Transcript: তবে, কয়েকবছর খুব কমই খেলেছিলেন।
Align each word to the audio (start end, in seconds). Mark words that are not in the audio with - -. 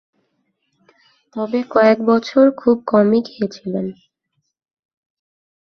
তবে, 1.35 1.59
কয়েকবছর 1.69 2.45
খুব 2.57 2.77
কমই 2.87 3.21
খেলেছিলেন। 3.21 3.85